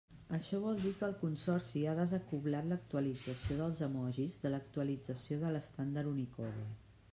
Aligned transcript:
Això 0.35 0.59
vol 0.61 0.79
dir 0.85 0.91
que 1.01 1.05
el 1.07 1.11
consorci 1.23 1.83
ha 1.89 1.93
desacoblat 1.99 2.71
l'actualització 2.71 3.59
dels 3.61 3.83
emojis 3.91 4.41
de 4.47 4.53
l'actualització 4.55 5.41
de 5.45 5.55
l'estàndard 5.57 6.13
Unicode. 6.17 6.69